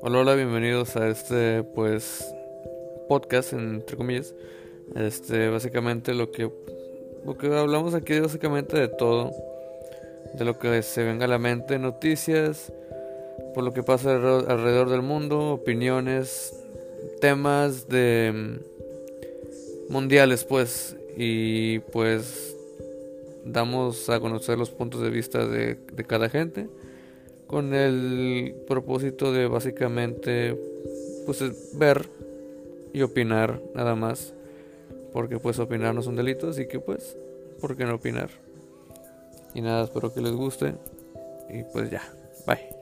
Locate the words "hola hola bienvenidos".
0.00-0.94